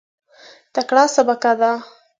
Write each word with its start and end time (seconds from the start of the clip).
تکړه 0.73 1.03
سبکه 1.15 1.51
ده. 1.59 1.71